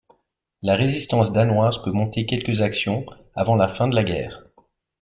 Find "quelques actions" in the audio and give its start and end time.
2.25-3.05